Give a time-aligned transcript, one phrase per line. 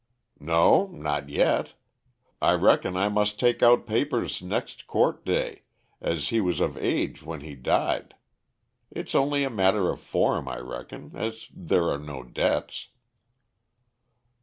[0.39, 1.75] "No, not yet.
[2.41, 5.61] I reckon I must take out papers next court day,
[6.01, 8.15] as he was of age when he died.
[8.89, 12.87] It's only a matter of form, I reckon, as there are no debts."